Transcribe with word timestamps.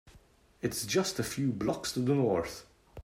It’s 0.63 0.87
just 0.87 1.19
a 1.19 1.23
few 1.23 1.51
blocks 1.51 1.91
to 1.91 1.99
the 1.99 2.15
North. 2.15 2.65